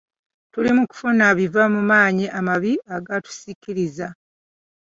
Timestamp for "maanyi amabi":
1.89-2.73